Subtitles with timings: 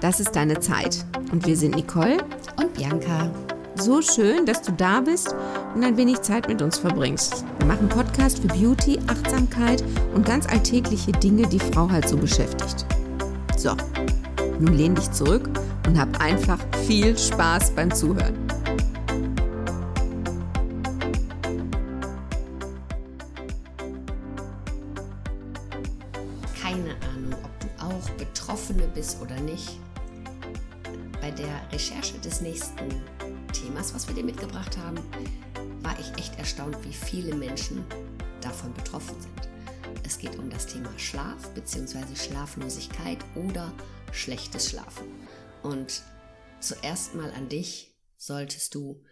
[0.00, 1.04] Das ist deine Zeit.
[1.30, 2.18] Und wir sind Nicole
[2.56, 3.30] und Bianca.
[3.76, 5.34] So schön, dass du da bist
[5.74, 7.44] und ein wenig Zeit mit uns verbringst.
[7.58, 9.82] Wir machen Podcast für Beauty, Achtsamkeit
[10.14, 12.86] und ganz alltägliche Dinge, die Frau halt so beschäftigt.
[13.56, 13.76] So,
[14.58, 15.48] nun lehn dich zurück
[15.86, 18.49] und hab einfach viel Spaß beim Zuhören.
[41.60, 42.16] Bzw.
[42.16, 43.72] Schlaflosigkeit oder
[44.12, 45.06] schlechtes Schlafen.
[45.62, 46.02] Und
[46.60, 49.02] zuerst mal an dich, solltest du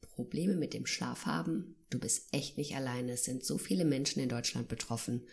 [0.00, 3.12] Probleme mit dem Schlaf haben, du bist echt nicht alleine.
[3.12, 5.26] Es sind so viele Menschen in Deutschland betroffen.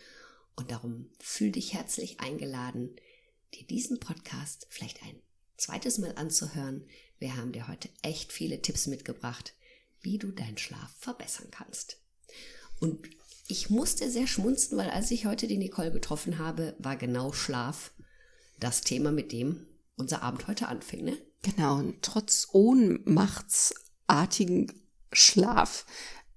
[0.56, 2.96] Und darum fühl dich herzlich eingeladen,
[3.54, 5.22] dir diesen Podcast vielleicht ein
[5.58, 6.88] zweites Mal anzuhören.
[7.20, 9.54] Wir haben dir heute echt viele Tipps mitgebracht,
[10.02, 12.02] wie du deinen Schlaf verbessern kannst.
[12.80, 13.08] Und
[13.48, 17.92] ich musste sehr schmunzen, weil als ich heute die Nicole getroffen habe, war genau Schlaf
[18.60, 19.68] das Thema, mit dem
[19.98, 21.04] unser Abend heute anfing.
[21.04, 21.18] Ne?
[21.42, 24.72] Genau, und trotz ohnmachtsartigen
[25.12, 25.86] Schlaf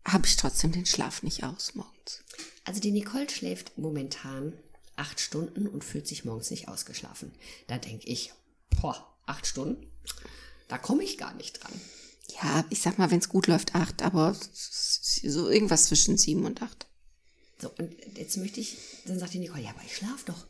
[0.05, 2.25] habe ich trotzdem den Schlaf nicht aus morgens.
[2.65, 4.55] Also die Nicole schläft momentan
[4.97, 7.33] acht Stunden und fühlt sich morgens nicht ausgeschlafen.
[7.67, 8.33] Da denke ich,
[8.81, 9.87] boah, acht Stunden,
[10.69, 11.73] da komme ich gar nicht dran.
[12.43, 16.63] Ja, ich sag mal, wenn es gut läuft, acht, aber so irgendwas zwischen sieben und
[16.63, 16.87] acht.
[17.61, 20.47] So, und jetzt möchte ich, dann sagt die Nicole, ja, aber ich schlaf doch.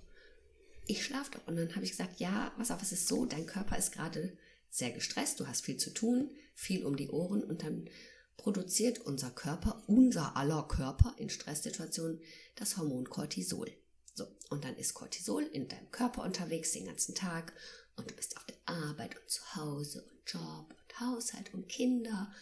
[0.86, 1.46] Ich schlaf doch.
[1.46, 4.36] Und dann habe ich gesagt, ja, was auf, es ist so, dein Körper ist gerade
[4.70, 7.88] sehr gestresst, du hast viel zu tun, viel um die Ohren und dann
[8.36, 12.20] produziert unser Körper, unser aller Körper in Stresssituationen
[12.56, 13.70] das Hormon Cortisol.
[14.14, 17.52] So, und dann ist Cortisol in deinem Körper unterwegs den ganzen Tag
[17.96, 22.32] und du bist auf der Arbeit und zu Hause und Job und Haushalt und Kinder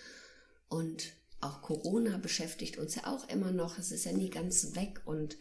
[0.68, 3.78] und auch Corona beschäftigt uns ja auch immer noch.
[3.78, 5.36] Es ist ja nie ganz weg und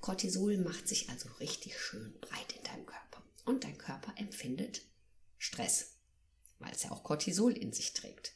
[0.00, 3.22] Cortisol macht sich also richtig schön breit in deinem Körper.
[3.44, 4.82] Und dein Körper empfindet
[5.36, 5.92] Stress,
[6.58, 8.32] weil es ja auch Cortisol in sich trägt.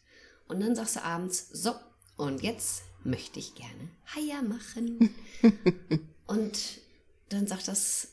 [0.48, 1.74] Und dann sagst du abends, so,
[2.16, 5.14] und jetzt möchte ich gerne Haier machen.
[6.26, 6.58] und
[7.30, 8.08] dann sagt das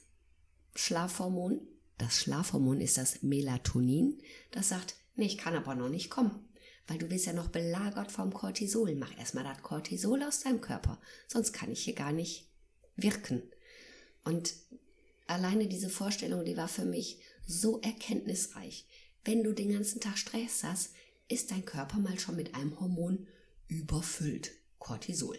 [0.75, 1.59] Schlafhormon,
[1.97, 6.49] das Schlafhormon ist das Melatonin, das sagt, nee, ich kann aber noch nicht kommen,
[6.89, 8.95] weil du bist ja noch belagert vom Cortisol.
[8.95, 12.50] Mach erstmal das Cortisol aus deinem Körper, sonst kann ich hier gar nicht
[12.95, 13.44] wirken.
[14.23, 14.53] Und
[15.27, 18.88] alleine diese Vorstellung, die war für mich so erkenntnisreich.
[19.23, 20.94] Wenn du den ganzen Tag Stress hast,
[21.27, 23.27] ist dein Körper mal schon mit einem Hormon
[23.67, 24.51] überfüllt.
[24.79, 25.38] Cortisol.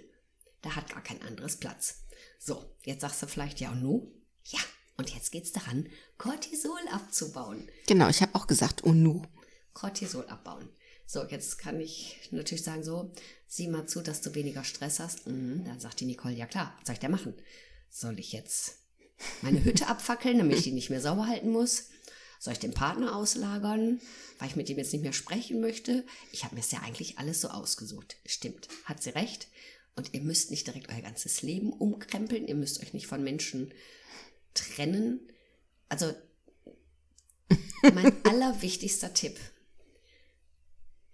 [0.62, 2.04] Da hat gar kein anderes Platz.
[2.38, 4.12] So, jetzt sagst du vielleicht ja und nu?
[4.44, 4.60] Ja,
[4.96, 7.68] und jetzt geht's daran, Cortisol abzubauen.
[7.86, 9.22] Genau, ich habe auch gesagt, und nu.
[9.72, 10.68] Cortisol abbauen.
[11.12, 13.10] So, jetzt kann ich natürlich sagen, so,
[13.48, 15.26] sieh mal zu, dass du weniger Stress hast.
[15.26, 17.34] Mhm, dann sagt die Nicole, ja klar, was soll ich da machen?
[17.88, 18.76] Soll ich jetzt
[19.43, 21.88] meine Hütte abfackeln, damit ich die nicht mehr sauber halten muss?
[22.38, 24.00] Soll ich den Partner auslagern,
[24.38, 26.06] weil ich mit ihm jetzt nicht mehr sprechen möchte?
[26.31, 28.16] Ich habe mir es ja eigentlich alles so ausgesucht.
[28.25, 29.48] Stimmt, hat sie recht.
[29.97, 32.47] Und ihr müsst nicht direkt euer ganzes Leben umkrempeln.
[32.47, 33.75] Ihr müsst euch nicht von Menschen
[34.54, 35.28] trennen.
[35.88, 36.15] Also
[37.82, 39.41] mein allerwichtigster Tipp,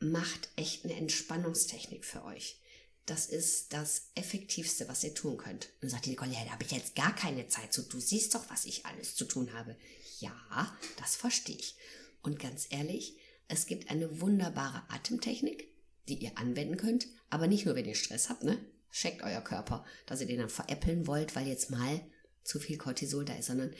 [0.01, 2.61] macht echt eine Entspannungstechnik für euch.
[3.07, 5.69] Das ist das Effektivste, was ihr tun könnt.
[5.81, 7.83] Und sagt die Nicole, ja, da habe ich jetzt gar keine Zeit zu.
[7.83, 9.77] Du siehst doch, was ich alles zu tun habe.
[10.19, 11.77] Ja, das verstehe ich.
[12.23, 15.69] Und ganz ehrlich, es gibt eine wunderbare Atemtechnik,
[16.09, 18.59] die ihr anwenden könnt, aber nicht nur, wenn ihr Stress habt, ne?
[18.91, 22.01] Checkt euer Körper, dass ihr den dann veräppeln wollt, weil jetzt mal
[22.43, 23.75] zu viel Cortisol da ist, sondern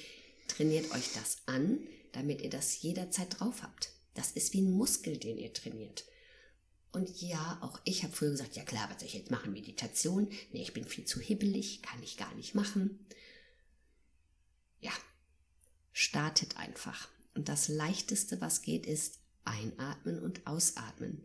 [0.47, 1.81] trainiert euch das an,
[2.13, 3.91] damit ihr das jederzeit drauf habt.
[4.17, 6.05] Das ist wie ein Muskel, den ihr trainiert.
[6.91, 9.53] Und ja, auch ich habe früher gesagt, ja klar, was soll ich jetzt machen?
[9.53, 10.29] Meditation?
[10.53, 13.07] Nee, ich bin viel zu hibbelig, kann ich gar nicht machen.
[14.81, 14.93] Ja,
[15.93, 17.09] startet einfach.
[17.35, 21.23] Und das leichteste, was geht, ist einatmen und ausatmen.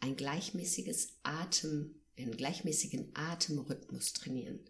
[0.00, 4.60] Ein gleichmäßiges Atem, einen gleichmäßigen Atemrhythmus trainieren.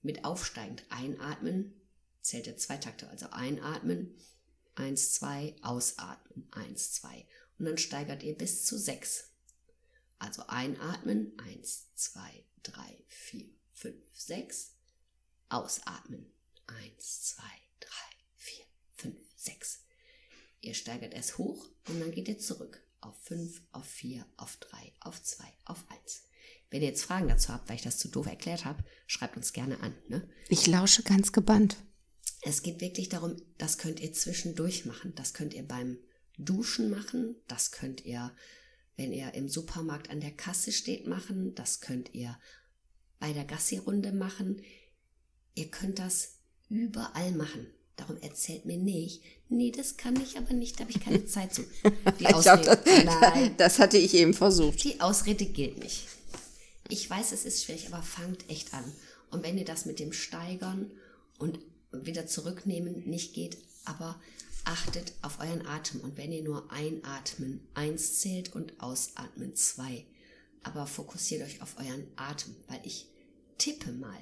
[0.00, 1.74] Mit aufsteigend einatmen
[2.22, 4.16] zählt der Zweitakter, also einatmen,
[4.78, 7.26] eins, zwei, ausatmen, eins, zwei.
[7.58, 9.32] Und dann steigert ihr bis zu sechs.
[10.18, 14.74] Also einatmen, eins, zwei, drei, vier, fünf, sechs.
[15.48, 16.32] Ausatmen,
[16.66, 17.42] eins, zwei,
[17.80, 18.64] drei, vier,
[18.94, 19.84] fünf, sechs.
[20.60, 24.92] Ihr steigert es hoch und dann geht ihr zurück auf fünf, auf vier, auf drei,
[25.00, 26.22] auf zwei, auf eins.
[26.70, 29.52] Wenn ihr jetzt Fragen dazu habt, weil ich das zu doof erklärt habe, schreibt uns
[29.52, 29.94] gerne an.
[30.08, 30.28] Ne?
[30.48, 31.76] Ich lausche ganz gebannt.
[32.42, 35.12] Es geht wirklich darum, das könnt ihr zwischendurch machen.
[35.16, 35.98] Das könnt ihr beim
[36.36, 37.36] Duschen machen.
[37.48, 38.32] Das könnt ihr,
[38.96, 41.54] wenn ihr im Supermarkt an der Kasse steht, machen.
[41.54, 42.38] Das könnt ihr
[43.18, 44.62] bei der Gassi-Runde machen.
[45.54, 46.38] Ihr könnt das
[46.68, 47.66] überall machen.
[47.96, 51.52] Darum erzählt mir nicht, nee, das kann ich aber nicht, da habe ich keine Zeit
[51.52, 51.64] zu.
[52.20, 54.84] Die Ausrede, das, nein, das hatte ich eben versucht.
[54.84, 56.06] Die Ausrede gilt nicht.
[56.88, 58.84] Ich weiß, es ist schwierig, aber fangt echt an.
[59.30, 60.92] Und wenn ihr das mit dem Steigern
[61.38, 61.58] und
[61.92, 64.20] wieder zurücknehmen nicht geht, aber
[64.64, 66.00] achtet auf euren Atem.
[66.00, 70.04] Und wenn ihr nur einatmen, eins zählt und ausatmen, zwei.
[70.62, 73.06] Aber fokussiert euch auf euren Atem, weil ich
[73.56, 74.20] tippe mal,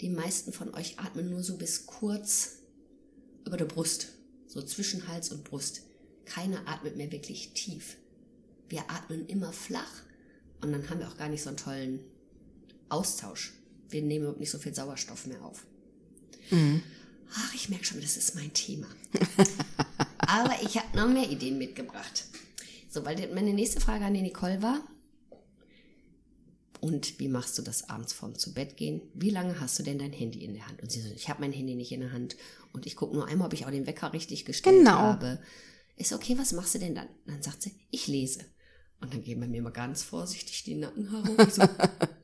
[0.00, 2.58] die meisten von euch atmen nur so bis kurz
[3.44, 4.08] über der Brust,
[4.46, 5.82] so zwischen Hals und Brust.
[6.24, 7.96] Keiner atmet mehr wirklich tief.
[8.68, 10.02] Wir atmen immer flach
[10.60, 12.00] und dann haben wir auch gar nicht so einen tollen
[12.88, 13.52] Austausch.
[13.88, 15.66] Wir nehmen überhaupt nicht so viel Sauerstoff mehr auf.
[16.52, 16.82] Mhm.
[17.34, 18.86] Ach, ich merke schon, das ist mein Thema.
[20.18, 22.24] Aber ich habe noch mehr Ideen mitgebracht.
[22.88, 24.80] So, weil meine nächste Frage an die Nicole war,
[26.82, 29.02] und wie machst du das abends vorm zu Bett gehen?
[29.14, 30.82] Wie lange hast du denn dein Handy in der Hand?
[30.82, 32.36] Und sie so, ich habe mein Handy nicht in der Hand
[32.72, 34.90] und ich gucke nur einmal, ob ich auch den Wecker richtig gestellt genau.
[34.98, 35.40] habe.
[35.96, 37.08] Ist okay, was machst du denn dann?
[37.24, 38.40] Dann sagt sie, ich lese.
[39.00, 41.50] Und dann gehen bei mir mal ganz vorsichtig die Nackenhaare hoch.
[41.50, 41.62] So,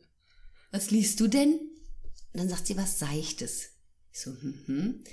[0.72, 1.52] was liest du denn?
[2.32, 3.77] Und dann sagt sie was Seichtes.
[4.18, 5.04] So, hm, hm.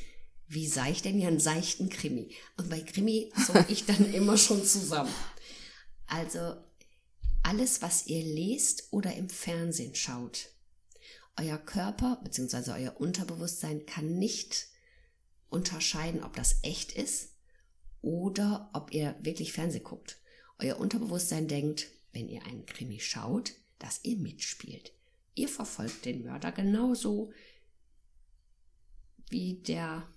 [0.48, 2.36] Wie seicht denn ja einen seichten Krimi?
[2.58, 5.14] Und bei Krimi zog ich dann immer schon zusammen.
[6.08, 6.56] Also
[7.44, 10.50] alles, was ihr lest oder im Fernsehen schaut.
[11.38, 12.72] Euer Körper bzw.
[12.72, 14.68] euer Unterbewusstsein kann nicht
[15.50, 17.36] unterscheiden, ob das echt ist
[18.02, 20.20] oder ob ihr wirklich Fernsehen guckt.
[20.58, 24.94] Euer Unterbewusstsein denkt, wenn ihr einen Krimi schaut, dass ihr mitspielt.
[25.36, 27.32] Ihr verfolgt den Mörder genauso
[29.30, 30.08] wie der,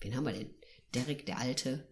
[0.00, 0.50] wen haben wir denn?
[0.94, 1.86] Derek, der Alte,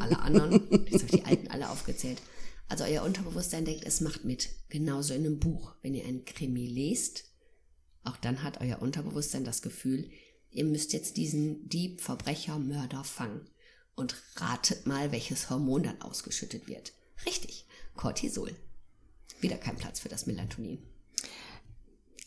[0.00, 2.22] alle anderen, jetzt habe ich die Alten alle aufgezählt.
[2.68, 4.48] Also euer Unterbewusstsein denkt, es macht mit.
[4.68, 5.74] Genauso in einem Buch.
[5.82, 7.24] Wenn ihr einen Krimi lest,
[8.04, 10.08] auch dann hat euer Unterbewusstsein das Gefühl,
[10.50, 13.50] ihr müsst jetzt diesen Dieb, Verbrecher, Mörder fangen.
[13.96, 16.94] Und ratet mal, welches Hormon dann ausgeschüttet wird.
[17.26, 17.66] Richtig,
[17.96, 18.54] Cortisol.
[19.40, 20.78] Wieder kein Platz für das Melatonin.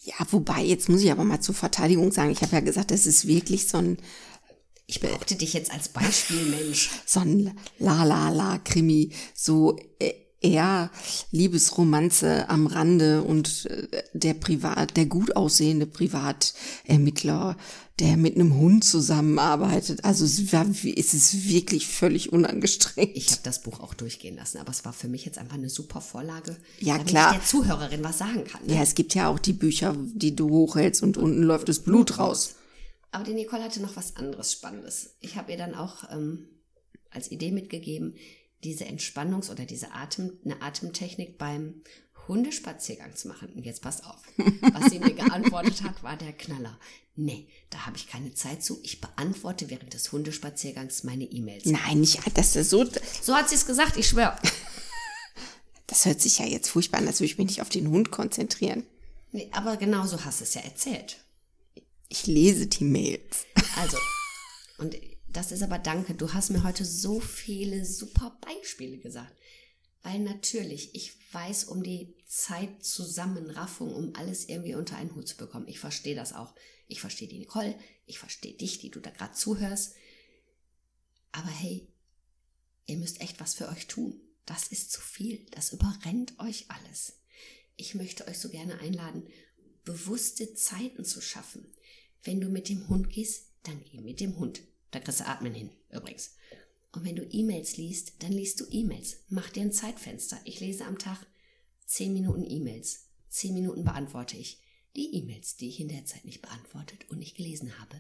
[0.04, 3.06] Ja, wobei, jetzt muss ich aber mal zur Verteidigung sagen, ich habe ja gesagt, das
[3.06, 3.98] ist wirklich so ein
[4.86, 6.90] ich brauchte dich jetzt als Beispiel, Mensch.
[7.06, 10.92] So ein La-La-La-Krimi, so äh, eher
[11.32, 17.58] Liebesromanze am Rande und äh, der Privat, der gut aussehende Privatermittler,
[18.00, 20.04] der mit einem Hund zusammenarbeitet.
[20.04, 23.16] Also es, war, es ist wirklich völlig unangestrengt.
[23.16, 25.70] Ich habe das Buch auch durchgehen lassen, aber es war für mich jetzt einfach eine
[25.70, 27.32] super Vorlage, ja, damit klar.
[27.32, 28.66] ich der Zuhörerin was sagen kann.
[28.66, 28.76] Ne?
[28.76, 32.20] Ja, es gibt ja auch die Bücher, die du hochhältst und unten läuft das Blut
[32.20, 32.56] raus.
[33.12, 35.12] Aber die Nicole hatte noch was anderes Spannendes.
[35.22, 36.48] Ich habe ihr dann auch ähm,
[37.12, 38.16] als Idee mitgegeben,
[38.64, 41.82] diese Entspannungs- oder diese Atem, eine Atemtechnik beim
[42.28, 43.50] Hundespaziergang zu machen.
[43.54, 44.22] Und jetzt passt auf.
[44.74, 46.80] Was sie mir geantwortet hat, war der Knaller.
[47.16, 48.80] Nee, da habe ich keine Zeit zu.
[48.84, 51.66] Ich beantworte während des Hundespaziergangs meine E-Mails.
[51.66, 52.86] Nein, nicht, das ist so.
[53.22, 54.38] So hat sie es gesagt, ich schwöre.
[55.88, 58.10] Das hört sich ja jetzt furchtbar an, als würde ich mich nicht auf den Hund
[58.10, 58.84] konzentrieren.
[59.32, 61.18] Nee, aber genau so hast du es ja erzählt.
[62.08, 63.46] Ich lese die Mails.
[63.76, 63.98] Also,
[64.78, 64.96] und
[65.34, 69.36] das ist aber danke, du hast mir heute so viele super Beispiele gesagt.
[70.04, 75.68] Weil natürlich, ich weiß um die Zeitzusammenraffung, um alles irgendwie unter einen Hut zu bekommen.
[75.68, 76.54] Ich verstehe das auch.
[76.88, 77.74] Ich verstehe die Nicole,
[78.06, 79.96] ich verstehe dich, die du da gerade zuhörst.
[81.32, 81.88] Aber hey,
[82.86, 84.20] ihr müsst echt was für euch tun.
[84.46, 85.46] Das ist zu viel.
[85.52, 87.22] Das überrennt euch alles.
[87.76, 89.28] Ich möchte euch so gerne einladen,
[89.86, 91.74] bewusste Zeiten zu schaffen.
[92.24, 94.62] Wenn du mit dem Hund gehst, dann geh mit dem Hund.
[94.94, 96.36] Da kriegst du Atmen hin, übrigens.
[96.92, 99.24] Und wenn du E-Mails liest, dann liest du E-Mails.
[99.28, 100.40] Mach dir ein Zeitfenster.
[100.46, 101.26] Ich lese am Tag
[101.88, 103.10] 10 Minuten E-Mails.
[103.30, 104.62] 10 Minuten beantworte ich.
[104.96, 108.00] Die E-Mails, die ich in der Zeit nicht beantwortet und nicht gelesen habe,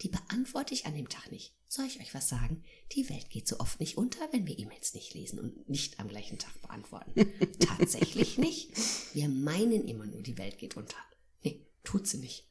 [0.00, 1.54] die beantworte ich an dem Tag nicht.
[1.68, 2.64] Soll ich euch was sagen?
[2.90, 6.08] Die Welt geht so oft nicht unter, wenn wir E-Mails nicht lesen und nicht am
[6.08, 7.14] gleichen Tag beantworten.
[7.60, 8.72] Tatsächlich nicht.
[9.14, 10.96] Wir meinen immer nur, die Welt geht unter.
[11.44, 12.48] Nee, tut sie nicht.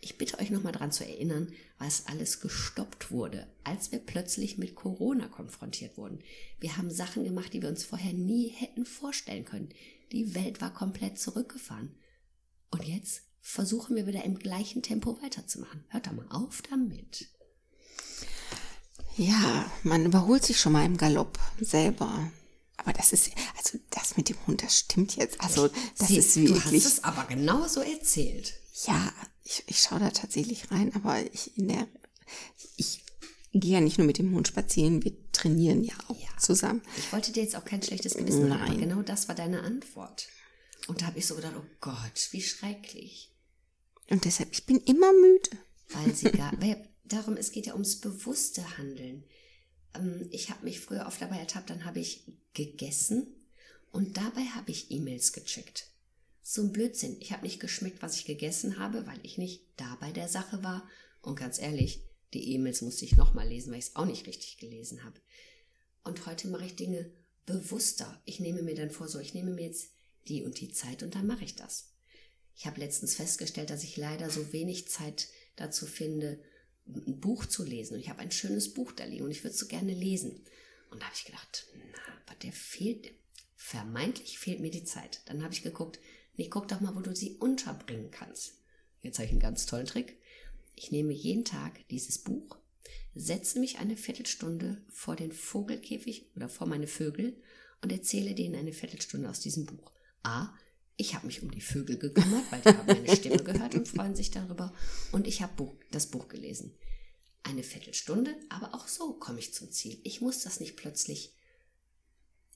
[0.00, 4.74] Ich bitte euch nochmal daran zu erinnern, was alles gestoppt wurde, als wir plötzlich mit
[4.74, 6.20] Corona konfrontiert wurden.
[6.60, 9.70] Wir haben Sachen gemacht, die wir uns vorher nie hätten vorstellen können.
[10.12, 11.94] Die Welt war komplett zurückgefahren.
[12.70, 15.84] Und jetzt versuchen wir wieder im gleichen Tempo weiterzumachen.
[15.88, 17.28] Hört doch mal auf damit.
[19.16, 22.30] Ja, man überholt sich schon mal im Galopp selber.
[22.76, 25.40] Aber das ist, also das mit dem Hund, das stimmt jetzt.
[25.40, 26.62] Also das Sie, ist wirklich.
[26.62, 28.54] Du hast es aber genauso erzählt.
[28.86, 29.12] Ja,
[29.44, 31.88] ich, ich schaue da tatsächlich rein, aber ich in der
[33.52, 36.28] gehe ja nicht nur mit dem Hund spazieren, wir trainieren ja auch Ja.
[36.38, 36.82] zusammen.
[36.96, 40.28] Ich wollte dir jetzt auch kein schlechtes Gewissen machen, aber genau das war deine Antwort.
[40.86, 43.32] Und da habe ich so gedacht, oh Gott, wie schrecklich.
[44.10, 45.50] Und deshalb, ich bin immer müde.
[45.90, 49.24] Weil sie gar, weil darum, es geht ja ums bewusste Handeln.
[49.94, 53.26] Ähm, ich habe mich früher oft dabei ertappt, dann habe ich gegessen
[53.90, 55.88] und dabei habe ich E-Mails gecheckt.
[56.50, 57.18] So ein Blödsinn.
[57.20, 60.62] Ich habe nicht geschmeckt, was ich gegessen habe, weil ich nicht da bei der Sache
[60.62, 60.88] war.
[61.20, 62.00] Und ganz ehrlich,
[62.32, 65.20] die E-Mails musste ich nochmal lesen, weil ich es auch nicht richtig gelesen habe.
[66.04, 67.12] Und heute mache ich Dinge
[67.44, 68.22] bewusster.
[68.24, 69.90] Ich nehme mir dann vor, so, ich nehme mir jetzt
[70.26, 71.92] die und die Zeit und dann mache ich das.
[72.56, 76.42] Ich habe letztens festgestellt, dass ich leider so wenig Zeit dazu finde,
[76.86, 77.92] ein Buch zu lesen.
[77.92, 80.46] Und ich habe ein schönes Buch da liegen und ich würde es so gerne lesen.
[80.90, 83.10] Und da habe ich gedacht, na, aber der fehlt,
[83.54, 85.20] vermeintlich fehlt mir die Zeit.
[85.26, 85.98] Dann habe ich geguckt,
[86.38, 88.54] nee, guck doch mal, wo du sie unterbringen kannst.
[89.02, 90.16] Jetzt habe ich einen ganz tollen Trick.
[90.74, 92.56] Ich nehme jeden Tag dieses Buch,
[93.14, 97.36] setze mich eine Viertelstunde vor den Vogelkäfig oder vor meine Vögel
[97.82, 99.92] und erzähle denen eine Viertelstunde aus diesem Buch.
[100.22, 100.54] A,
[100.96, 104.16] ich habe mich um die Vögel gekümmert, weil die haben meine Stimme gehört und freuen
[104.16, 104.72] sich darüber.
[105.12, 106.74] Und ich habe das Buch gelesen.
[107.42, 110.00] Eine Viertelstunde, aber auch so komme ich zum Ziel.
[110.02, 111.34] Ich muss das nicht plötzlich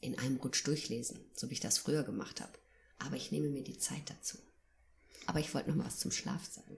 [0.00, 2.58] in einem Rutsch durchlesen, so wie ich das früher gemacht habe.
[3.04, 4.38] Aber ich nehme mir die Zeit dazu.
[5.26, 6.76] Aber ich wollte noch mal was zum Schlaf sagen.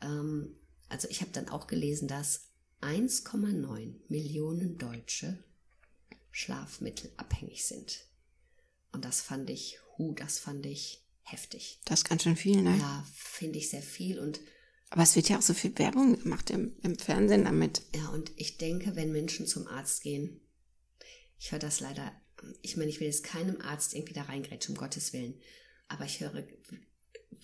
[0.00, 0.56] Ähm,
[0.88, 2.48] also ich habe dann auch gelesen, dass
[2.82, 5.42] 1,9 Millionen Deutsche
[6.30, 8.06] schlafmittelabhängig sind.
[8.92, 11.80] Und das fand ich, hu, das fand ich heftig.
[11.84, 12.76] Das ist ganz schön viel, ne?
[12.78, 14.40] Ja, finde ich sehr viel und
[14.90, 17.82] Aber es wird ja auch so viel Werbung gemacht im, im Fernsehen damit.
[17.94, 20.40] Ja, und ich denke, wenn Menschen zum Arzt gehen,
[21.38, 22.12] ich höre das leider,
[22.62, 25.34] ich meine, ich will jetzt keinem Arzt irgendwie da reingrätschen, um Gottes Willen,
[25.88, 26.44] aber ich höre,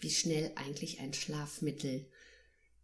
[0.00, 2.06] wie schnell eigentlich ein Schlafmittel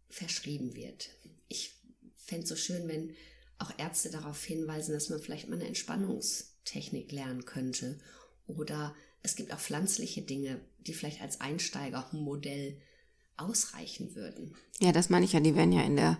[0.09, 1.09] verschrieben wird.
[1.47, 1.73] Ich
[2.15, 3.15] fände es so schön, wenn
[3.59, 7.99] auch Ärzte darauf hinweisen, dass man vielleicht mal eine Entspannungstechnik lernen könnte.
[8.47, 12.77] Oder es gibt auch pflanzliche Dinge, die vielleicht als Einsteigermodell
[13.37, 14.55] ausreichen würden.
[14.79, 16.17] Ja, das meine ich ja, die werden ja in der,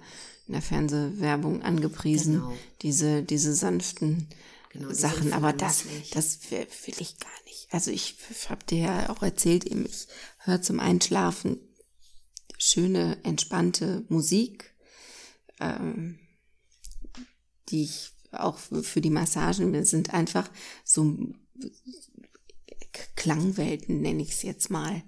[0.47, 2.57] in der Fernsehwerbung angepriesen, Genau.
[2.81, 4.27] diese, diese sanften
[4.73, 7.67] Genau, Sachen, aber das, das will will ich gar nicht.
[7.71, 8.15] Also ich
[8.49, 10.07] habe dir ja auch erzählt, eben, ich
[10.39, 11.59] höre zum Einschlafen
[12.57, 14.73] schöne, entspannte Musik,
[15.59, 16.19] ähm,
[17.69, 20.49] die ich auch für die Massagen, das sind einfach
[20.83, 21.17] so
[23.15, 25.03] Klangwelten, nenne ich es jetzt mal.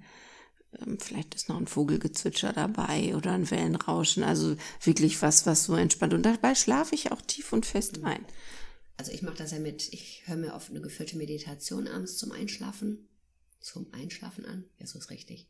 [0.80, 4.24] Ähm, Vielleicht ist noch ein Vogelgezwitscher dabei oder ein Wellenrauschen.
[4.24, 6.14] Also wirklich was, was so entspannt.
[6.14, 8.26] Und dabei schlafe ich auch tief und fest ein.
[8.98, 12.32] Also ich mache das ja mit, ich höre mir oft eine geführte Meditation abends zum
[12.32, 13.08] Einschlafen,
[13.60, 15.48] zum Einschlafen an, ja, so ist richtig.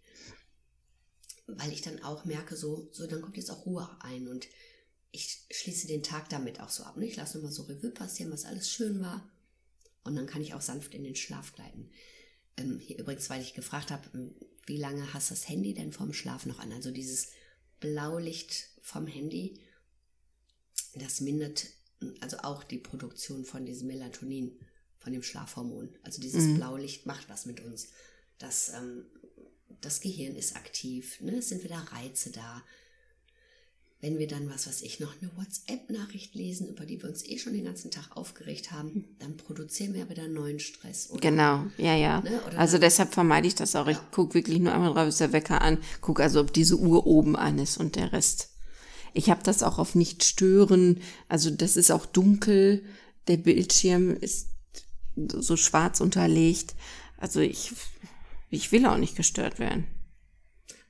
[1.47, 4.47] Weil ich dann auch merke, so, so, dann kommt jetzt auch Ruhe ein und
[5.11, 6.97] ich schließe den Tag damit auch so ab.
[6.97, 7.05] Ne?
[7.05, 9.29] Ich lasse nochmal so Revue passieren, was alles schön war.
[10.03, 11.89] Und dann kann ich auch sanft in den Schlaf gleiten.
[12.57, 14.35] Ähm, hier übrigens, weil ich gefragt habe, ähm,
[14.65, 16.71] wie lange hast das Handy denn vorm Schlaf noch an?
[16.73, 17.29] Also dieses
[17.79, 19.59] Blaulicht vom Handy,
[20.95, 21.65] das mindert
[22.21, 24.57] also auch die Produktion von diesem Melatonin,
[24.97, 25.89] von dem Schlafhormon.
[26.03, 27.89] Also dieses Blaulicht macht was mit uns.
[28.39, 29.05] Das, ähm,
[29.81, 31.37] das Gehirn ist aktiv, ne?
[31.37, 32.63] es sind wieder Reize da.
[34.01, 37.39] Wenn wir dann, was weiß ich, noch eine WhatsApp-Nachricht lesen, über die wir uns eh
[37.39, 41.09] schon den ganzen Tag aufgeregt haben, dann produzieren wir wieder neuen Stress.
[41.09, 41.21] Oder?
[41.21, 42.21] Genau, ja, ja.
[42.21, 43.87] Ne, also deshalb vermeide ich das auch.
[43.87, 47.07] Ich gucke wirklich nur einmal drauf, ist der Wecker an, gucke also, ob diese Uhr
[47.07, 48.54] oben an ist und der Rest.
[49.15, 51.01] Ich habe das auch auf nicht stören.
[51.29, 52.83] Also das ist auch dunkel.
[53.27, 54.49] Der Bildschirm ist
[55.15, 56.75] so schwarz unterlegt.
[57.17, 57.71] Also ich,
[58.49, 59.87] ich will auch nicht gestört werden.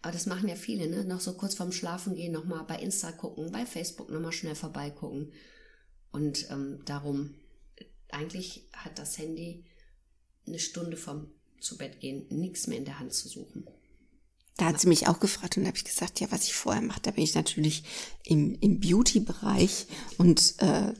[0.01, 1.05] Aber das machen ja viele, ne?
[1.05, 5.31] Noch so kurz vorm Schlafen gehen, nochmal bei Insta gucken, bei Facebook nochmal schnell vorbeigucken.
[6.11, 7.35] Und ähm, darum,
[8.09, 9.65] eigentlich hat das Handy
[10.47, 11.27] eine Stunde vom
[11.59, 13.65] zu Bett gehen nichts mehr in der Hand zu suchen.
[14.57, 16.81] Da hat sie mich auch gefragt und da habe ich gesagt, ja, was ich vorher
[16.81, 17.83] mache, da bin ich natürlich
[18.23, 20.93] im, im Beauty-Bereich und äh,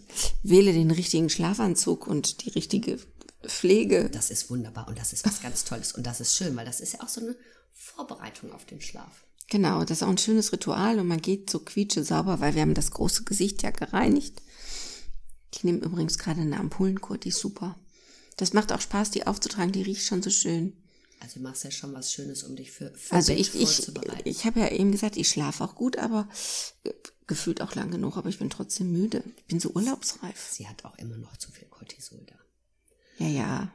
[0.43, 2.99] wähle den richtigen Schlafanzug und die richtige
[3.47, 4.09] Pflege.
[4.09, 6.81] Das ist wunderbar und das ist was ganz Tolles und das ist schön, weil das
[6.81, 7.35] ist ja auch so eine
[7.73, 9.23] Vorbereitung auf den Schlaf.
[9.49, 12.61] Genau, das ist auch ein schönes Ritual und man geht so quietsche sauber, weil wir
[12.61, 14.41] haben das große Gesicht ja gereinigt.
[15.53, 17.79] Ich nehme übrigens gerade eine Ampullenkur, die ist super.
[18.37, 20.73] Das macht auch Spaß, die aufzutragen, die riecht schon so schön.
[21.25, 23.91] Also du machst ja schon was Schönes, um dich für, für Also ich, ich,
[24.25, 26.29] ich habe ja eben gesagt, ich schlafe auch gut, aber
[27.25, 29.23] gefühlt auch lang genug, aber ich bin trotzdem müde.
[29.37, 30.39] Ich bin so urlaubsreif.
[30.51, 32.35] Sie hat auch immer noch zu viel Cortisol da.
[33.25, 33.71] Ja, ja.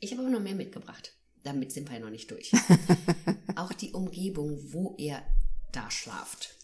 [0.00, 1.16] Ich habe aber noch mehr mitgebracht.
[1.44, 2.52] Damit sind wir ja noch nicht durch.
[3.56, 5.22] auch die Umgebung, wo ihr
[5.72, 6.56] da schlaft.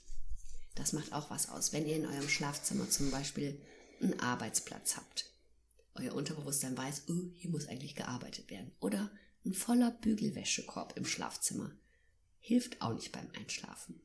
[0.74, 1.72] Das macht auch was aus.
[1.72, 3.58] Wenn ihr in eurem Schlafzimmer zum Beispiel
[4.02, 5.24] einen Arbeitsplatz habt,
[5.94, 8.72] euer Unterbewusstsein weiß, oh, hier muss eigentlich gearbeitet werden.
[8.80, 9.10] Oder
[9.44, 11.70] ein voller Bügelwäschekorb im Schlafzimmer.
[12.40, 14.00] Hilft auch nicht beim Einschlafen.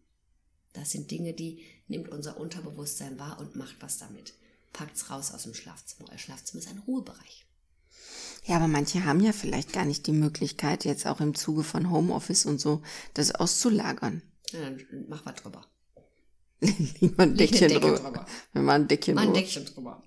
[0.74, 4.34] Das sind Dinge, die nimmt unser Unterbewusstsein wahr und macht was damit.
[4.74, 6.10] Packt's raus aus dem Schlafzimmer.
[6.12, 7.46] Euer Schlafzimmer ist ein Ruhebereich.
[8.46, 11.90] Ja, aber manche haben ja vielleicht gar nicht die Möglichkeit, jetzt auch im Zuge von
[11.90, 12.82] Homeoffice und so,
[13.14, 14.22] das auszulagern.
[14.52, 15.66] Ja, dann mach was drüber.
[16.60, 17.98] Leg mal ein Deckchen drüber.
[17.98, 18.26] drüber.
[18.54, 20.04] Man ein Deckchen mal ein Deckchen drüber.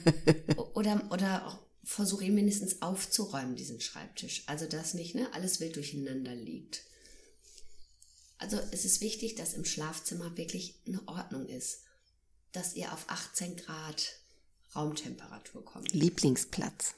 [0.74, 1.58] oder, oder auch
[1.88, 4.42] versuche ihn mindestens aufzuräumen, diesen Schreibtisch.
[4.46, 6.82] Also, dass nicht ne, alles wild durcheinander liegt.
[8.36, 11.80] Also, es ist wichtig, dass im Schlafzimmer wirklich eine Ordnung ist.
[12.52, 14.20] Dass ihr auf 18 Grad
[14.76, 15.92] Raumtemperatur kommt.
[15.94, 16.94] Lieblingsplatz.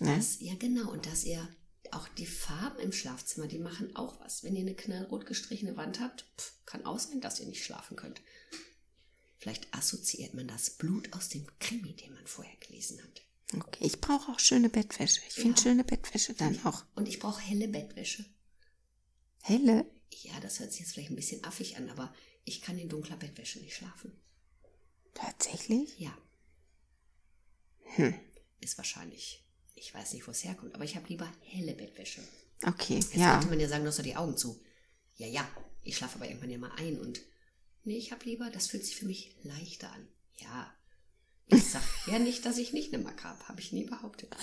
[0.00, 0.16] Ne?
[0.16, 0.90] Das, ja, genau.
[0.92, 1.48] Und dass ihr
[1.90, 4.44] auch die Farben im Schlafzimmer, die machen auch was.
[4.44, 7.96] Wenn ihr eine knallrot gestrichene Wand habt, pff, kann auch sein, dass ihr nicht schlafen
[7.96, 8.20] könnt.
[9.38, 13.25] Vielleicht assoziiert man das Blut aus dem Krimi, den man vorher gelesen hat.
[13.54, 15.20] Okay, ich brauche auch schöne Bettwäsche.
[15.28, 15.62] Ich finde ja.
[15.62, 16.84] schöne Bettwäsche dann auch.
[16.94, 18.24] Und ich brauche helle Bettwäsche.
[19.42, 19.86] Helle?
[20.10, 22.12] Ja, das hört sich jetzt vielleicht ein bisschen affig an, aber
[22.44, 24.12] ich kann in dunkler Bettwäsche nicht schlafen.
[25.14, 25.98] Tatsächlich?
[25.98, 26.16] Ja.
[27.94, 28.14] Hm.
[28.60, 32.22] Ist wahrscheinlich ich weiß nicht, wo es herkommt, aber ich habe lieber helle Bettwäsche.
[32.62, 33.32] Okay, Jetzt ja.
[33.32, 34.60] könnte man ja sagen, du hast doch die Augen zu.
[35.16, 35.48] Ja, ja,
[35.82, 37.20] ich schlafe aber irgendwann ja mal ein und
[37.84, 40.08] nee, ich habe lieber, das fühlt sich für mich leichter an.
[40.38, 40.74] Ja,
[41.48, 44.34] ich sag ja nicht, dass ich nicht eine Macke habe, habe ich nie behauptet.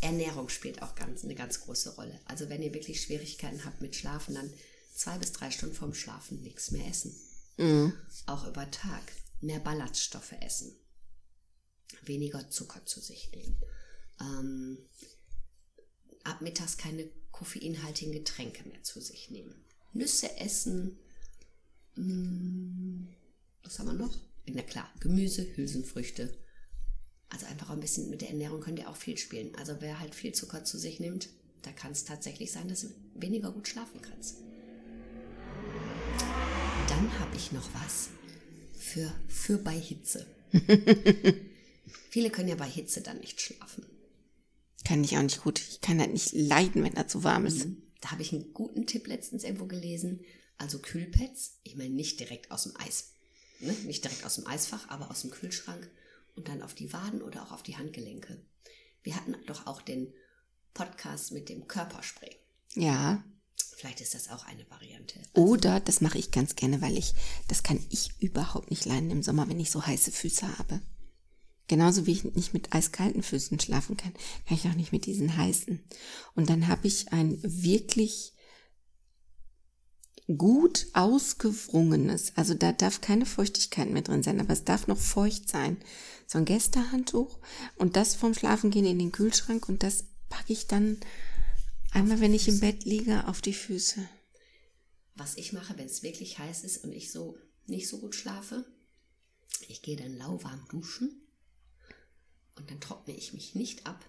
[0.00, 2.20] Ernährung spielt auch ganz, eine ganz große Rolle.
[2.24, 4.52] Also wenn ihr wirklich Schwierigkeiten habt mit Schlafen, dann
[4.94, 7.14] zwei bis drei Stunden vorm Schlafen nichts mehr essen.
[7.56, 7.92] Mhm.
[8.26, 10.76] Auch über Tag mehr Ballaststoffe essen.
[12.02, 13.56] Weniger Zucker zu sich nehmen
[14.20, 14.78] ähm,
[16.24, 19.54] ab mittags keine koffeinhaltigen Getränke mehr zu sich nehmen.
[19.92, 20.98] Nüsse essen.
[21.96, 23.08] Mh, hm,
[23.62, 24.18] was haben wir noch?
[24.54, 26.32] Na klar, Gemüse, Hülsenfrüchte.
[27.28, 29.54] Also einfach ein bisschen mit der Ernährung könnt ihr auch viel spielen.
[29.56, 31.28] Also wer halt viel Zucker zu sich nimmt,
[31.62, 34.38] da kann es tatsächlich sein, dass du weniger gut schlafen kannst.
[36.88, 38.08] Dann habe ich noch was
[38.78, 40.26] für, für bei Hitze.
[42.10, 43.84] Viele können ja bei Hitze dann nicht schlafen.
[44.84, 45.60] Kann ich auch nicht gut.
[45.60, 47.66] Ich kann halt nicht leiden, wenn er zu warm ist.
[47.66, 47.82] Mhm.
[48.00, 50.20] Da habe ich einen guten Tipp letztens irgendwo gelesen.
[50.56, 53.12] Also Kühlpads, ich meine nicht direkt aus dem Eis,
[53.60, 53.72] ne?
[53.84, 55.90] nicht direkt aus dem Eisfach, aber aus dem Kühlschrank
[56.34, 58.40] und dann auf die Waden oder auch auf die Handgelenke.
[59.02, 60.12] Wir hatten doch auch den
[60.74, 62.36] Podcast mit dem Körperspray.
[62.74, 63.24] Ja.
[63.76, 65.20] Vielleicht ist das auch eine Variante.
[65.34, 67.14] Also oder, das mache ich ganz gerne, weil ich,
[67.48, 70.80] das kann ich überhaupt nicht leiden im Sommer, wenn ich so heiße Füße habe.
[71.68, 74.14] Genauso wie ich nicht mit eiskalten Füßen schlafen kann,
[74.46, 75.80] kann ich auch nicht mit diesen heißen.
[76.34, 78.32] Und dann habe ich ein wirklich
[80.36, 85.48] gut ausgewrungenes, also da darf keine Feuchtigkeit mehr drin sein, aber es darf noch feucht
[85.48, 85.78] sein.
[86.26, 87.38] So ein Gästehandtuch
[87.76, 90.98] und das vom Schlafengehen in den Kühlschrank und das packe ich dann
[91.92, 94.06] einmal, wenn ich im Bett liege, auf die Füße.
[95.14, 98.66] Was ich mache, wenn es wirklich heiß ist und ich so nicht so gut schlafe,
[99.68, 101.22] ich gehe dann lauwarm duschen
[102.56, 104.04] und dann trockne ich mich nicht ab.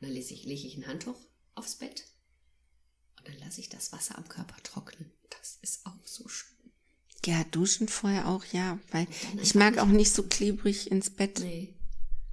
[0.00, 1.20] dann lege ich, lege ich ein Handtuch
[1.54, 2.04] aufs Bett
[3.20, 5.10] und dann lasse ich das Wasser am Körper trocknen.
[5.30, 6.56] Das ist auch so schön.
[7.26, 9.06] Ja, duschen vorher auch, ja, weil
[9.42, 11.40] ich mag auch nicht so klebrig ins Bett.
[11.40, 11.74] Nee.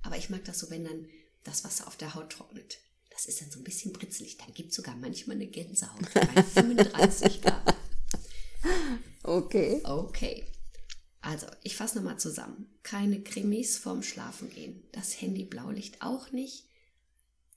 [0.01, 1.07] Aber ich mag das so, wenn dann
[1.43, 2.77] das Wasser auf der Haut trocknet.
[3.11, 4.37] Das ist dann so ein bisschen britzelig.
[4.37, 7.75] Dann gibt es sogar manchmal eine Gänsehaut bei 35 Grad.
[9.23, 9.81] Okay.
[9.83, 10.45] Okay.
[11.21, 12.67] Also, ich fasse nochmal zusammen.
[12.83, 14.83] Keine Krimis vorm Schlafen gehen.
[14.93, 16.65] Das Handy Blaulicht auch nicht.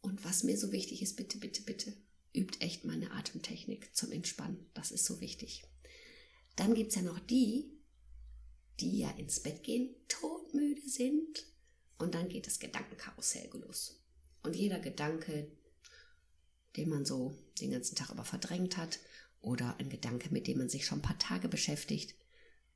[0.01, 1.93] Und was mir so wichtig ist, bitte, bitte, bitte,
[2.35, 4.71] übt echt meine Atemtechnik zum Entspannen.
[4.75, 5.65] Das ist so wichtig.
[6.57, 7.73] Dann gibt es ja noch die,
[8.81, 11.47] die ja ins Bett gehen, todmüde sind.
[11.99, 14.03] Und dann geht das Gedankenkarussell los.
[14.43, 15.51] Und jeder Gedanke,
[16.77, 18.99] den man so den ganzen Tag über verdrängt hat,
[19.43, 22.15] oder ein Gedanke, mit dem man sich schon ein paar Tage beschäftigt,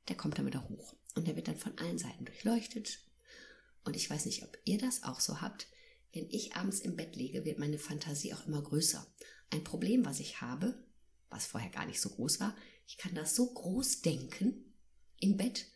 [0.07, 0.95] der kommt dann wieder hoch.
[1.15, 2.99] Und der wird dann von allen Seiten durchleuchtet.
[3.83, 5.67] Und ich weiß nicht, ob ihr das auch so habt.
[6.15, 9.05] Wenn ich abends im Bett liege, wird meine Fantasie auch immer größer.
[9.51, 10.83] Ein Problem, was ich habe,
[11.29, 12.55] was vorher gar nicht so groß war,
[12.87, 14.73] ich kann das so groß denken
[15.19, 15.67] im Bett,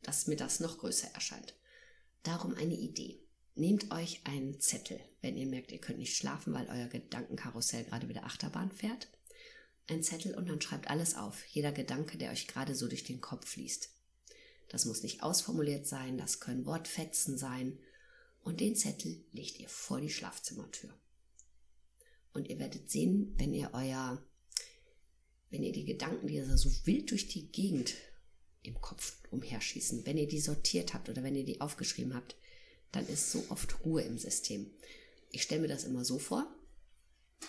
[0.00, 1.54] dass mir das noch größer erscheint.
[2.22, 3.20] Darum eine Idee.
[3.54, 8.08] Nehmt euch einen Zettel, wenn ihr merkt, ihr könnt nicht schlafen, weil euer Gedankenkarussell gerade
[8.08, 9.08] wieder Achterbahn fährt
[9.90, 13.20] ein Zettel und dann schreibt alles auf, jeder Gedanke, der euch gerade so durch den
[13.20, 13.90] Kopf fließt.
[14.68, 17.78] Das muss nicht ausformuliert sein, das können Wortfetzen sein.
[18.42, 20.94] Und den Zettel legt ihr vor die Schlafzimmertür.
[22.32, 24.24] Und ihr werdet sehen, wenn ihr euer,
[25.50, 27.94] wenn ihr die Gedanken, die so wild durch die Gegend
[28.62, 30.04] im Kopf umherschießen.
[30.06, 32.36] Wenn ihr die sortiert habt oder wenn ihr die aufgeschrieben habt,
[32.92, 34.70] dann ist so oft Ruhe im System.
[35.30, 36.46] Ich stelle mir das immer so vor,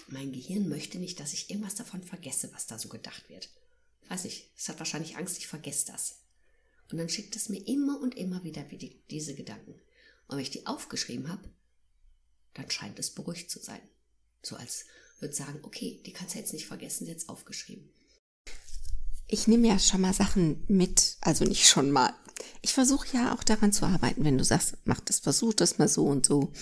[0.07, 3.49] mein Gehirn möchte nicht, dass ich irgendwas davon vergesse, was da so gedacht wird.
[4.07, 6.19] Weiß nicht, es hat wahrscheinlich Angst, ich vergesse das.
[6.91, 8.65] Und dann schickt es mir immer und immer wieder
[9.09, 9.79] diese Gedanken.
[10.31, 11.43] Und wenn ich die aufgeschrieben habe,
[12.53, 13.81] dann scheint es beruhigt zu sein.
[14.41, 14.85] So als
[15.19, 17.89] würde sagen, okay, die kannst du jetzt nicht vergessen, sie jetzt aufgeschrieben.
[19.27, 22.13] Ich nehme ja schon mal Sachen mit, also nicht schon mal.
[22.61, 25.89] Ich versuche ja auch daran zu arbeiten, wenn du sagst, mach das, versuch das mal
[25.89, 26.53] so und so.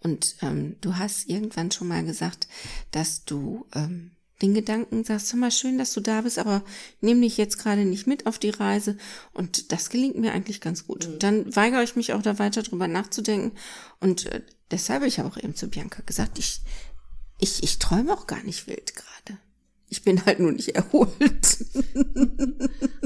[0.00, 2.46] Und ähm, du hast irgendwann schon mal gesagt,
[2.92, 6.62] dass du ähm, den Gedanken sagst, hör mal schön, dass du da bist, aber
[7.00, 8.98] nimm dich jetzt gerade nicht mit auf die Reise.
[9.32, 11.08] Und das gelingt mir eigentlich ganz gut.
[11.08, 11.18] Mhm.
[11.18, 13.56] Dann weigere ich mich auch da weiter drüber nachzudenken.
[14.00, 16.60] Und äh, deshalb habe ich auch eben zu Bianca gesagt, ich,
[17.38, 19.38] ich, ich träume auch gar nicht wild gerade.
[19.88, 21.14] Ich bin halt nur nicht erholt.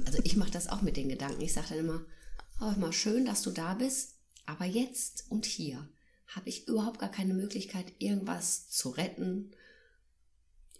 [0.04, 1.42] also ich mache das auch mit den Gedanken.
[1.42, 2.04] Ich sage dann immer,
[2.60, 4.14] oh, mal schön, dass du da bist,
[4.46, 5.88] aber jetzt und hier
[6.26, 9.52] habe ich überhaupt gar keine Möglichkeit, irgendwas zu retten,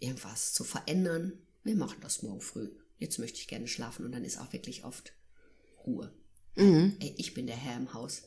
[0.00, 1.32] irgendwas zu verändern.
[1.62, 2.70] Wir machen das morgen früh.
[2.98, 5.12] Jetzt möchte ich gerne schlafen und dann ist auch wirklich oft
[5.86, 6.12] Ruhe.
[6.56, 6.96] Mhm.
[7.16, 8.22] Ich bin der Herr im Haus.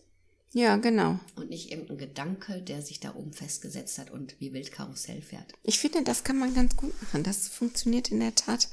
[0.55, 1.19] Ja, genau.
[1.36, 5.51] Und nicht irgendein Gedanke, der sich da oben festgesetzt hat und wie wild Karussell fährt.
[5.63, 7.23] Ich finde, das kann man ganz gut machen.
[7.23, 8.69] Das funktioniert in der Tat.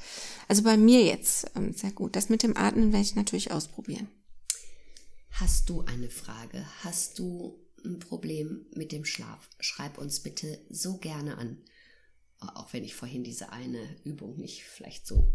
[0.47, 2.15] Also bei mir jetzt ähm, sehr gut.
[2.15, 4.07] Das mit dem Atmen werde ich natürlich ausprobieren.
[5.31, 6.67] Hast du eine Frage?
[6.83, 9.49] Hast du ein Problem mit dem Schlaf?
[9.59, 11.57] Schreib uns bitte so gerne an.
[12.41, 15.33] Auch wenn ich vorhin diese eine Übung nicht vielleicht so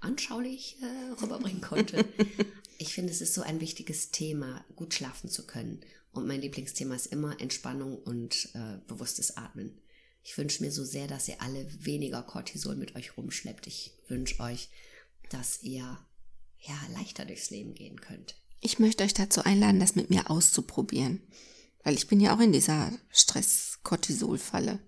[0.00, 2.04] anschaulich äh, rüberbringen konnte.
[2.78, 5.80] ich finde, es ist so ein wichtiges Thema, gut schlafen zu können.
[6.12, 9.80] Und mein Lieblingsthema ist immer Entspannung und äh, bewusstes Atmen.
[10.22, 13.66] Ich wünsche mir so sehr, dass ihr alle weniger Cortisol mit euch rumschleppt.
[13.66, 14.68] Ich wünsche euch,
[15.30, 15.98] dass ihr
[16.60, 18.36] ja leichter durchs Leben gehen könnt.
[18.60, 21.22] Ich möchte euch dazu einladen, das mit mir auszuprobieren.
[21.84, 24.80] Weil ich bin ja auch in dieser Stress-Cortisol-Falle.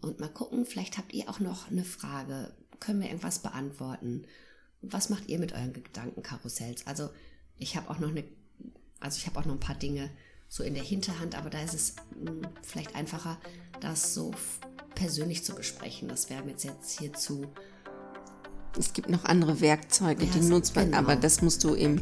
[0.00, 2.52] Und mal gucken, vielleicht habt ihr auch noch eine Frage.
[2.78, 4.24] Können wir irgendwas beantworten?
[4.82, 6.86] Was macht ihr mit euren Gedankenkarussells?
[6.86, 7.10] Also
[7.58, 8.24] ich habe auch noch eine,
[8.98, 10.10] also ich habe auch noch ein paar Dinge
[10.48, 13.38] so in der Hinterhand, aber da ist es hm, vielleicht einfacher,
[13.80, 14.32] das so
[14.94, 16.08] persönlich zu besprechen.
[16.08, 17.52] Das wäre mir jetzt hier zu
[18.78, 20.98] es gibt noch andere Werkzeuge, ja, die nutzt man, genau.
[20.98, 22.00] aber das musst du im.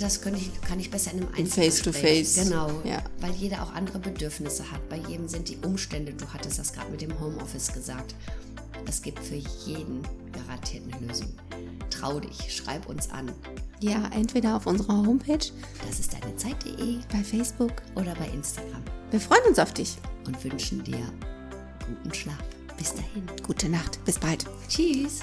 [0.00, 2.34] Das kann ich, kann ich besser in einem Face to Face.
[2.34, 2.70] Genau.
[2.84, 3.02] Ja.
[3.20, 4.88] Weil jeder auch andere Bedürfnisse hat.
[4.88, 8.14] Bei jedem sind die Umstände, du hattest das gerade mit dem Homeoffice gesagt.
[8.86, 10.02] Es gibt für jeden
[10.32, 11.28] garantiert eine Lösung.
[11.90, 13.32] Trau dich, schreib uns an.
[13.80, 15.52] Ja, entweder auf unserer Homepage.
[15.86, 16.98] Das ist deine Zeit.de.
[17.12, 17.72] Bei Facebook.
[17.94, 18.82] Oder bei Instagram.
[19.10, 19.96] Wir freuen uns auf dich.
[20.26, 21.00] Und wünschen dir
[21.86, 22.38] guten Schlaf.
[22.76, 23.24] Bis dahin.
[23.46, 24.04] Gute Nacht.
[24.04, 24.44] Bis bald.
[24.68, 25.20] Tschüss.